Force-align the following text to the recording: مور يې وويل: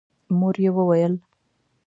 مور 0.39 0.55
يې 0.63 0.69
وويل: 0.75 1.13